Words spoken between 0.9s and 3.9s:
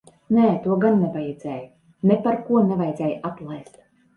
nevajadzēja. Neparko nevajadzēja atlaist.